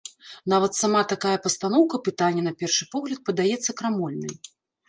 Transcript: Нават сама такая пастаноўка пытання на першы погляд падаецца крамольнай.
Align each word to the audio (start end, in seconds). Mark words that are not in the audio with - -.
Нават 0.53 0.71
сама 0.77 1.01
такая 1.11 1.33
пастаноўка 1.43 1.95
пытання 2.09 2.41
на 2.47 2.55
першы 2.63 2.89
погляд 2.97 3.19
падаецца 3.29 3.79
крамольнай. 3.83 4.33